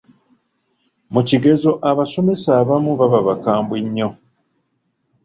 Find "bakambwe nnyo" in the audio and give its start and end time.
3.27-4.09